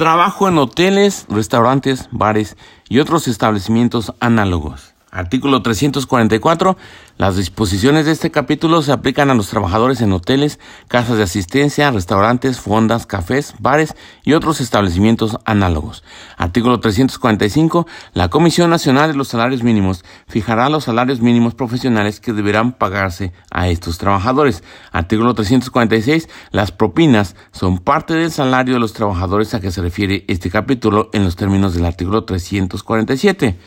[0.00, 2.56] Trabajo en hoteles, restaurantes, bares
[2.88, 4.94] y otros establecimientos análogos.
[5.10, 6.76] Artículo 344.
[7.16, 11.90] Las disposiciones de este capítulo se aplican a los trabajadores en hoteles, casas de asistencia,
[11.90, 13.94] restaurantes, fondas, cafés, bares
[14.24, 16.04] y otros establecimientos análogos.
[16.36, 17.86] Artículo 345.
[18.14, 23.32] La Comisión Nacional de los Salarios Mínimos fijará los salarios mínimos profesionales que deberán pagarse
[23.50, 24.62] a estos trabajadores.
[24.92, 26.28] Artículo 346.
[26.52, 31.10] Las propinas son parte del salario de los trabajadores a que se refiere este capítulo
[31.12, 33.58] en los términos del artículo 347.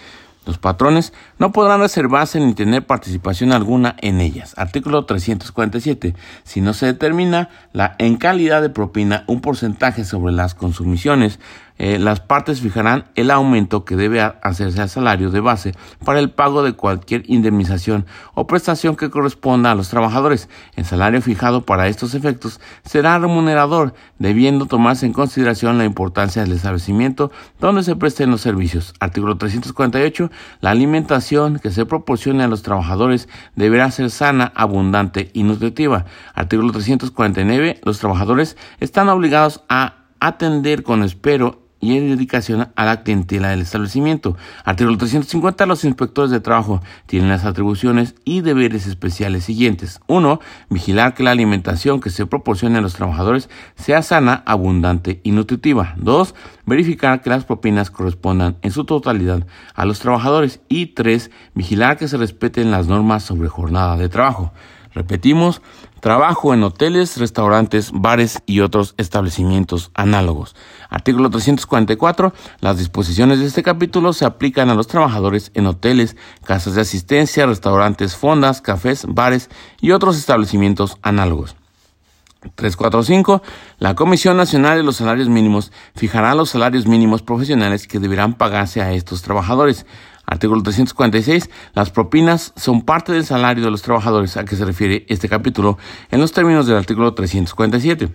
[0.45, 4.53] Los patrones no podrán reservarse ni tener participación alguna en ellas.
[4.57, 6.15] Artículo 347.
[6.43, 11.39] Si no se determina la en calidad de propina un porcentaje sobre las consumiciones
[11.79, 15.73] eh, las partes fijarán el aumento que debe hacerse al salario de base
[16.05, 18.05] para el pago de cualquier indemnización
[18.35, 20.49] o prestación que corresponda a los trabajadores.
[20.75, 26.53] El salario fijado para estos efectos será remunerador, debiendo tomarse en consideración la importancia del
[26.53, 28.93] establecimiento donde se presten los servicios.
[28.99, 30.29] Artículo 348.
[30.61, 36.05] La alimentación que se proporcione a los trabajadores deberá ser sana, abundante y nutritiva.
[36.35, 37.81] Artículo 349.
[37.83, 43.61] Los trabajadores están obligados a atender con espero y en dedicación a la clientela del
[43.61, 44.37] establecimiento.
[44.63, 45.65] Artículo 350.
[45.65, 49.99] Los inspectores de trabajo tienen las atribuciones y deberes especiales siguientes.
[50.07, 50.39] 1.
[50.69, 55.93] Vigilar que la alimentación que se proporcione a los trabajadores sea sana, abundante y nutritiva.
[55.97, 56.33] 2.
[56.65, 59.45] Verificar que las propinas correspondan en su totalidad
[59.75, 60.61] a los trabajadores.
[60.69, 61.31] Y 3.
[61.53, 64.53] Vigilar que se respeten las normas sobre jornada de trabajo.
[64.93, 65.61] Repetimos,
[66.01, 70.55] trabajo en hoteles, restaurantes, bares y otros establecimientos análogos.
[70.89, 72.33] Artículo 344.
[72.59, 76.15] Las disposiciones de este capítulo se aplican a los trabajadores en hoteles,
[76.45, 79.49] casas de asistencia, restaurantes, fondas, cafés, bares
[79.81, 81.55] y otros establecimientos análogos.
[82.55, 83.41] 345.
[83.79, 88.81] La Comisión Nacional de los Salarios Mínimos fijará los salarios mínimos profesionales que deberán pagarse
[88.81, 89.85] a estos trabajadores.
[90.25, 91.49] Artículo 346.
[91.73, 95.77] Las propinas son parte del salario de los trabajadores a que se refiere este capítulo
[96.11, 98.09] en los términos del artículo 347.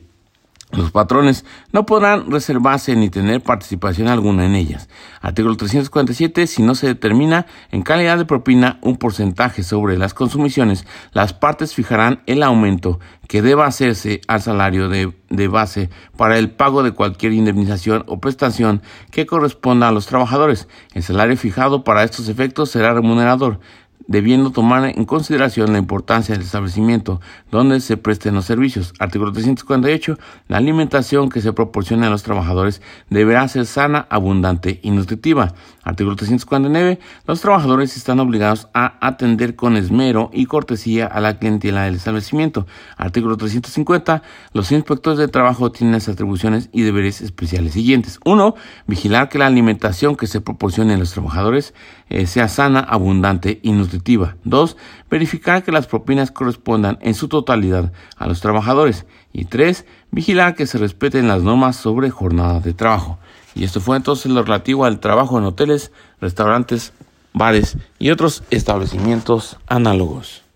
[0.70, 4.90] Los patrones no podrán reservarse ni tener participación alguna en ellas.
[5.22, 6.46] Artículo 347.
[6.46, 11.74] Si no se determina en calidad de propina un porcentaje sobre las consumiciones, las partes
[11.74, 16.92] fijarán el aumento que deba hacerse al salario de, de base para el pago de
[16.92, 20.68] cualquier indemnización o prestación que corresponda a los trabajadores.
[20.92, 23.58] El salario fijado para estos efectos será remunerador
[24.06, 27.20] debiendo tomar en consideración la importancia del establecimiento
[27.50, 28.94] donde se presten los servicios.
[28.98, 30.18] Artículo 348.
[30.48, 35.54] La alimentación que se proporcione a los trabajadores deberá ser sana, abundante y nutritiva.
[35.82, 36.98] Artículo 349.
[37.26, 42.66] Los trabajadores están obligados a atender con esmero y cortesía a la clientela del establecimiento.
[42.96, 44.22] Artículo 350.
[44.52, 48.20] Los inspectores de trabajo tienen las atribuciones y deberes especiales siguientes.
[48.24, 48.54] 1.
[48.86, 51.74] Vigilar que la alimentación que se proporcione a los trabajadores
[52.10, 54.36] eh, sea sana, abundante y nutritiva.
[54.44, 54.76] 2.
[55.10, 59.06] Verificar que las propinas correspondan en su totalidad a los trabajadores.
[59.32, 59.84] Y 3.
[60.10, 63.18] Vigilar que se respeten las normas sobre jornada de trabajo.
[63.54, 66.92] Y esto fue entonces lo relativo al trabajo en hoteles, restaurantes,
[67.32, 70.47] bares y otros establecimientos análogos.